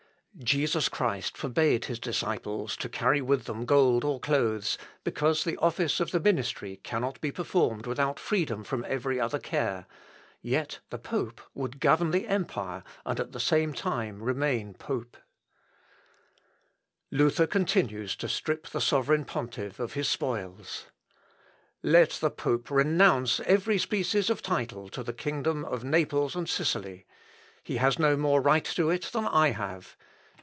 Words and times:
Jesus 0.37 0.87
Christ 0.87 1.35
forbade 1.37 1.85
his 1.85 1.99
disciples 1.99 2.77
to 2.77 2.87
carry 2.87 3.21
with 3.21 3.43
them 3.43 3.65
gold 3.65 4.05
or 4.05 4.17
clothes, 4.17 4.77
because 5.03 5.43
the 5.43 5.57
office 5.57 5.99
of 5.99 6.11
the 6.11 6.21
ministry 6.21 6.79
cannot 6.83 7.19
be 7.19 7.33
performed 7.33 7.85
without 7.85 8.17
freedom 8.17 8.63
from 8.63 8.85
every 8.87 9.19
other 9.19 9.37
care; 9.39 9.85
yet 10.41 10.79
the 10.89 10.97
pope 10.97 11.41
would 11.53 11.81
govern 11.81 12.11
the 12.11 12.27
empire, 12.29 12.81
and 13.05 13.19
at 13.19 13.33
the 13.33 13.41
same 13.41 13.73
time 13.73 14.23
remain 14.23 14.73
pope."... 14.73 15.17
[Sidenote: 17.11 17.11
THE 17.11 17.11
POPE. 17.11 17.11
CELIBACY 17.11 17.11
OF 17.11 17.11
THE 17.11 17.17
CLERGY.] 17.17 17.23
Luther 17.23 17.47
continues 17.87 18.15
to 18.15 18.29
strip 18.29 18.67
the 18.67 18.81
sovereign 18.81 19.25
pontiff 19.25 19.79
of 19.81 19.93
his 19.93 20.07
spoils. 20.07 20.85
"Let 21.83 22.11
the 22.11 22.31
pope 22.31 22.71
renounce 22.71 23.41
every 23.41 23.77
species 23.77 24.29
of 24.29 24.41
title 24.41 24.87
to 24.89 25.03
the 25.03 25.13
kingdom 25.13 25.65
of 25.65 25.83
Naples 25.83 26.37
and 26.37 26.47
Sicily. 26.47 27.05
He 27.63 27.75
has 27.77 27.99
no 27.99 28.15
more 28.15 28.39
right 28.41 28.65
to 28.65 28.89
it 28.89 29.03
than 29.11 29.25
I 29.27 29.49
have. 29.49 29.97